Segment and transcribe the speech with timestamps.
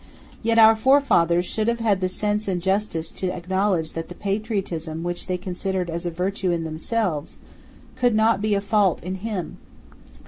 [0.41, 4.15] Yet our forefathers should have had the sense and the justice to acknowledge that the
[4.15, 7.35] patriotism which they considered as a virtue in themselves,
[7.97, 9.59] could not be a fault in him.